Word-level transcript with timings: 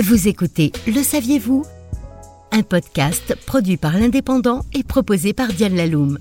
Vous 0.00 0.28
écoutez 0.28 0.70
Le 0.86 1.02
saviez-vous? 1.02 1.66
Un 2.52 2.62
podcast 2.62 3.34
produit 3.46 3.76
par 3.76 3.98
l'Indépendant 3.98 4.64
et 4.72 4.84
proposé 4.84 5.32
par 5.32 5.48
Diane 5.48 5.74
Laloum. 5.74 6.20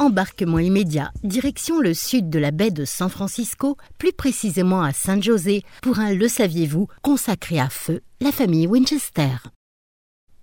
Embarquement 0.00 0.58
immédiat, 0.58 1.12
direction 1.22 1.78
le 1.78 1.94
sud 1.94 2.30
de 2.30 2.40
la 2.40 2.50
baie 2.50 2.72
de 2.72 2.84
San 2.84 3.08
Francisco, 3.08 3.76
plus 3.96 4.12
précisément 4.12 4.82
à 4.82 4.92
San 4.92 5.22
José, 5.22 5.62
pour 5.80 6.00
un 6.00 6.14
Le 6.14 6.26
saviez-vous 6.26 6.88
consacré 7.00 7.60
à 7.60 7.68
feu, 7.68 8.00
la 8.20 8.32
famille 8.32 8.66
Winchester. 8.66 9.36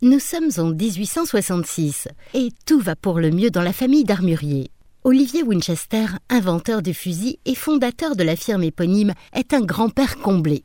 Nous 0.02 0.20
sommes 0.20 0.52
en 0.58 0.70
1866 0.70 2.08
et 2.34 2.48
tout 2.66 2.80
va 2.80 2.96
pour 2.96 3.20
le 3.20 3.32
mieux 3.32 3.52
dans 3.52 3.62
la 3.62 3.74
famille 3.74 4.06
d'armuriers. 4.06 4.72
Olivier 5.04 5.44
Winchester, 5.44 6.06
inventeur 6.30 6.82
du 6.82 6.94
fusil 6.94 7.40
et 7.44 7.56
fondateur 7.56 8.16
de 8.16 8.24
la 8.24 8.38
firme 8.38 8.64
éponyme, 8.64 9.14
est 9.34 9.54
un 9.54 9.62
grand-père 9.62 10.16
comblé. 10.20 10.64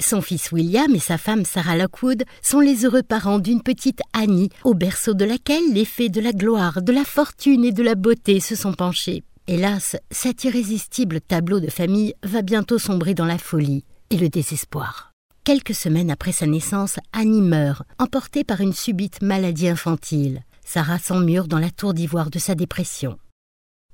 Son 0.00 0.22
fils 0.22 0.50
William 0.50 0.94
et 0.94 0.98
sa 0.98 1.18
femme 1.18 1.44
Sarah 1.44 1.76
Lockwood 1.76 2.24
sont 2.42 2.60
les 2.60 2.84
heureux 2.84 3.02
parents 3.02 3.38
d'une 3.38 3.62
petite 3.62 4.00
Annie, 4.14 4.48
au 4.64 4.72
berceau 4.72 5.12
de 5.12 5.26
laquelle 5.26 5.72
les 5.72 5.84
fées 5.84 6.08
de 6.08 6.22
la 6.22 6.32
gloire, 6.32 6.80
de 6.80 6.92
la 6.92 7.04
fortune 7.04 7.64
et 7.64 7.72
de 7.72 7.82
la 7.82 7.94
beauté 7.94 8.40
se 8.40 8.56
sont 8.56 8.72
penchées. 8.72 9.22
Hélas, 9.46 9.96
cet 10.10 10.44
irrésistible 10.44 11.20
tableau 11.20 11.60
de 11.60 11.68
famille 11.68 12.14
va 12.22 12.40
bientôt 12.40 12.78
sombrer 12.78 13.14
dans 13.14 13.26
la 13.26 13.38
folie 13.38 13.84
et 14.08 14.16
le 14.16 14.28
désespoir. 14.28 15.12
Quelques 15.44 15.74
semaines 15.74 16.10
après 16.10 16.32
sa 16.32 16.46
naissance, 16.46 16.96
Annie 17.12 17.42
meurt, 17.42 17.82
emportée 17.98 18.44
par 18.44 18.60
une 18.60 18.72
subite 18.72 19.22
maladie 19.22 19.68
infantile. 19.68 20.42
Sarah 20.64 20.98
s'emmure 20.98 21.46
dans 21.46 21.58
la 21.58 21.70
tour 21.70 21.94
d'ivoire 21.94 22.30
de 22.30 22.38
sa 22.38 22.54
dépression. 22.54 23.18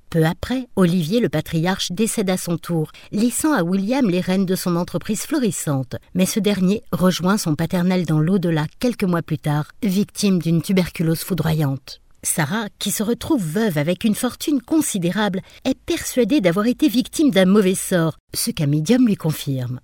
Peu 0.09 0.25
après, 0.25 0.67
Olivier 0.77 1.19
le 1.19 1.27
patriarche 1.27 1.91
décède 1.91 2.29
à 2.29 2.37
son 2.37 2.57
tour, 2.57 2.91
laissant 3.11 3.53
à 3.53 3.63
William 3.63 4.09
les 4.09 4.21
rênes 4.21 4.45
de 4.45 4.55
son 4.55 4.77
entreprise 4.77 5.21
florissante, 5.23 5.97
mais 6.13 6.25
ce 6.25 6.39
dernier 6.39 6.81
rejoint 6.93 7.37
son 7.37 7.55
paternel 7.55 8.05
dans 8.05 8.19
l'au-delà 8.19 8.67
quelques 8.79 9.03
mois 9.03 9.21
plus 9.21 9.37
tard, 9.37 9.71
victime 9.83 10.39
d'une 10.39 10.61
tuberculose 10.61 11.23
foudroyante. 11.23 12.01
Sarah, 12.23 12.67
qui 12.79 12.91
se 12.91 13.03
retrouve 13.03 13.43
veuve 13.43 13.77
avec 13.77 14.03
une 14.03 14.15
fortune 14.15 14.61
considérable, 14.61 15.41
est 15.65 15.77
persuadée 15.85 16.41
d'avoir 16.41 16.67
été 16.67 16.87
victime 16.87 17.29
d'un 17.29 17.45
mauvais 17.45 17.75
sort, 17.75 18.17
ce 18.33 18.51
qu'un 18.51 18.67
médium 18.67 19.05
lui 19.05 19.15
confirme. 19.15 19.79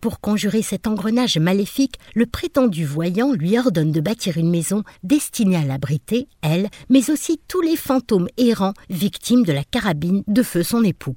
Pour 0.00 0.20
conjurer 0.20 0.62
cet 0.62 0.86
engrenage 0.86 1.36
maléfique, 1.36 1.96
le 2.14 2.24
prétendu 2.24 2.86
voyant 2.86 3.32
lui 3.32 3.58
ordonne 3.58 3.92
de 3.92 4.00
bâtir 4.00 4.38
une 4.38 4.50
maison 4.50 4.82
destinée 5.02 5.56
à 5.56 5.64
l'abriter, 5.64 6.26
elle, 6.40 6.70
mais 6.88 7.10
aussi 7.10 7.38
tous 7.48 7.60
les 7.60 7.76
fantômes 7.76 8.28
errants 8.38 8.72
victimes 8.88 9.44
de 9.44 9.52
la 9.52 9.62
carabine 9.62 10.22
de 10.26 10.42
feu 10.42 10.62
son 10.62 10.82
époux. 10.84 11.16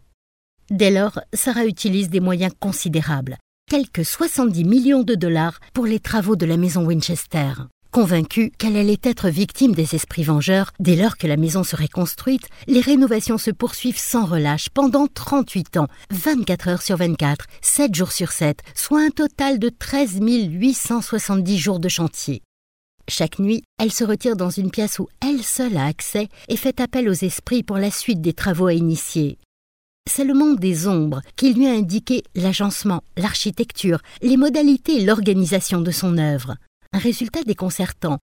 Dès 0.70 0.92
lors, 0.92 1.20
Sarah 1.34 1.66
utilise 1.66 2.10
des 2.10 2.20
moyens 2.20 2.54
considérables, 2.60 3.38
quelques 3.70 4.04
70 4.04 4.66
millions 4.66 5.04
de 5.04 5.16
dollars 5.16 5.62
pour 5.74 5.86
les 5.86 6.00
travaux 6.00 6.36
de 6.36 6.46
la 6.46 6.58
maison 6.58 6.86
Winchester. 6.86 7.54
Convaincue 7.94 8.52
qu'elle 8.58 8.76
allait 8.76 9.00
être 9.04 9.30
victime 9.30 9.76
des 9.76 9.94
esprits 9.94 10.24
vengeurs, 10.24 10.72
dès 10.80 10.96
lors 10.96 11.16
que 11.16 11.28
la 11.28 11.38
maison 11.38 11.64
serait 11.64 11.88
construite, 11.88 12.48
les 12.66 12.82
rénovations 12.82 13.38
se 13.38 13.52
poursuivent 13.52 14.00
sans 14.00 14.26
relâche 14.26 14.70
pendant 14.70 15.06
38 15.06 15.78
ans, 15.78 15.88
24 16.10 16.70
heures 16.70 16.82
sur 16.82 16.98
24, 16.98 17.46
7 17.62 17.94
jours 17.94 18.12
sur 18.12 18.32
7, 18.32 18.62
soit 18.74 19.00
un 19.00 19.12
total 19.12 19.60
de 19.60 19.70
13 19.70 20.22
870 20.22 21.60
jours 21.60 21.80
de 21.80 21.88
chantier. 21.88 22.42
Chaque 23.08 23.38
nuit, 23.38 23.62
elle 23.78 23.92
se 23.92 24.04
retire 24.04 24.36
dans 24.36 24.50
une 24.50 24.72
pièce 24.72 24.98
où 24.98 25.08
elle 25.24 25.44
seule 25.44 25.78
a 25.78 25.86
accès 25.86 26.30
et 26.48 26.58
fait 26.58 26.82
appel 26.82 27.08
aux 27.08 27.14
esprits 27.14 27.62
pour 27.62 27.78
la 27.78 27.92
suite 27.92 28.22
des 28.22 28.34
travaux 28.34 28.66
à 28.66 28.74
initier. 28.74 29.38
C'est 30.10 30.26
le 30.26 30.34
monde 30.34 30.58
des 30.58 30.88
ombres 30.88 31.22
qui 31.36 31.54
lui 31.54 31.68
a 31.68 31.74
indiqué 31.74 32.24
l'agencement, 32.34 33.04
l'architecture, 33.18 34.00
les 34.24 34.38
modalités 34.38 34.96
et 34.96 35.06
l'organisation 35.06 35.80
de 35.80 35.92
son 35.92 36.18
œuvre 36.18 36.56
un 36.94 37.00
résultat 37.00 37.44
déconcertant. 37.44 38.20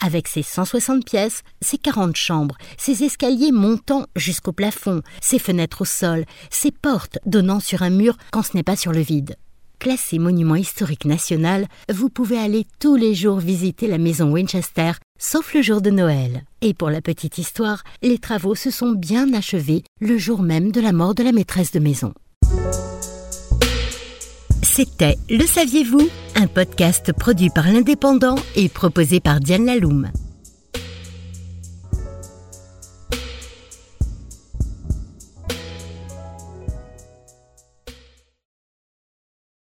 Avec 0.00 0.28
ses 0.28 0.42
160 0.42 1.04
pièces, 1.04 1.42
ses 1.60 1.78
40 1.78 2.14
chambres, 2.14 2.56
ses 2.76 3.02
escaliers 3.02 3.50
montant 3.50 4.06
jusqu'au 4.14 4.52
plafond, 4.52 5.02
ses 5.20 5.40
fenêtres 5.40 5.82
au 5.82 5.84
sol, 5.84 6.24
ses 6.50 6.70
portes 6.70 7.18
donnant 7.26 7.58
sur 7.58 7.82
un 7.82 7.90
mur 7.90 8.16
quand 8.30 8.42
ce 8.42 8.56
n'est 8.56 8.62
pas 8.62 8.76
sur 8.76 8.92
le 8.92 9.00
vide. 9.00 9.36
Classé 9.80 10.18
monument 10.18 10.56
historique 10.56 11.04
national, 11.04 11.66
vous 11.92 12.08
pouvez 12.08 12.38
aller 12.38 12.66
tous 12.80 12.96
les 12.96 13.14
jours 13.14 13.38
visiter 13.38 13.86
la 13.86 13.98
maison 13.98 14.32
Winchester, 14.32 14.92
sauf 15.18 15.54
le 15.54 15.62
jour 15.62 15.80
de 15.80 15.90
Noël. 15.90 16.44
Et 16.62 16.74
pour 16.74 16.90
la 16.90 17.00
petite 17.00 17.38
histoire, 17.38 17.84
les 18.02 18.18
travaux 18.18 18.56
se 18.56 18.70
sont 18.70 18.92
bien 18.92 19.32
achevés 19.34 19.84
le 20.00 20.18
jour 20.18 20.42
même 20.42 20.72
de 20.72 20.80
la 20.80 20.92
mort 20.92 21.14
de 21.14 21.22
la 21.22 21.32
maîtresse 21.32 21.70
de 21.70 21.78
maison. 21.78 22.12
C'était 24.78 25.18
Le 25.28 25.44
saviez-vous? 25.44 26.08
Un 26.36 26.46
podcast 26.46 27.12
produit 27.12 27.50
par 27.50 27.66
l'Indépendant 27.66 28.36
et 28.54 28.68
proposé 28.68 29.18
par 29.18 29.40
Diane 29.40 29.66
Laloum. 29.66 30.08